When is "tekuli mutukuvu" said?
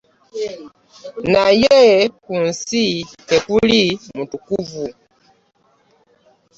3.29-4.85